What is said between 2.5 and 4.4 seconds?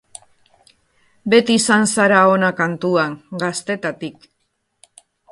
kantuan, gaztetatik.